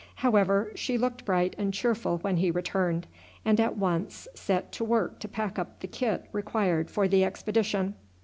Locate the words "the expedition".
7.07-7.93